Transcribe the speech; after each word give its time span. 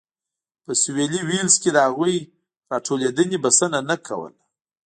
په 0.63 0.71
سوېلي 0.81 1.21
ویلز 1.29 1.55
کې 1.61 1.69
د 1.73 1.77
هغوی 1.87 2.15
راټولېدنې 2.71 3.37
بسنه 3.45 3.79
نه 3.89 3.95
کوله. 4.05 4.39